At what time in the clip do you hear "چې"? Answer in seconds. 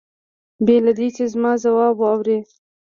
1.15-1.23